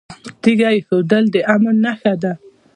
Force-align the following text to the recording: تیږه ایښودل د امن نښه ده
تیږه 0.41 0.67
ایښودل 0.75 1.23
د 1.33 1.35
امن 1.53 1.75
نښه 1.83 2.13
ده 2.21 2.33